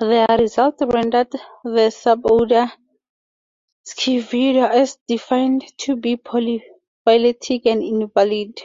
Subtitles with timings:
[0.00, 1.52] Their results rendered the
[1.92, 2.72] suborder
[3.86, 8.58] Sciuravida as defined by to be polyphyletic and invalid.